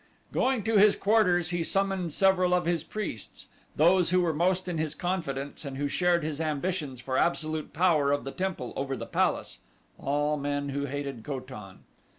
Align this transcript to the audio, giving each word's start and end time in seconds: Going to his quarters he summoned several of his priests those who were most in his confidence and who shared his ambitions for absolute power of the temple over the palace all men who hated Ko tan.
Going 0.31 0.63
to 0.63 0.77
his 0.79 0.95
quarters 0.95 1.49
he 1.51 1.61
summoned 1.61 2.11
several 2.11 2.55
of 2.55 2.65
his 2.65 2.83
priests 2.83 3.49
those 3.75 4.09
who 4.09 4.21
were 4.21 4.33
most 4.33 4.67
in 4.67 4.79
his 4.79 4.95
confidence 4.95 5.63
and 5.63 5.77
who 5.77 5.87
shared 5.87 6.23
his 6.23 6.41
ambitions 6.41 6.99
for 6.99 7.19
absolute 7.19 7.71
power 7.71 8.11
of 8.11 8.23
the 8.23 8.31
temple 8.31 8.73
over 8.75 8.97
the 8.97 9.05
palace 9.05 9.59
all 9.99 10.37
men 10.37 10.69
who 10.69 10.85
hated 10.87 11.23
Ko 11.23 11.39
tan. 11.39 11.83